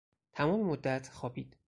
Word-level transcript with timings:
تمام 0.33 0.63
مدت 0.69 1.07
خوابید. 1.09 1.55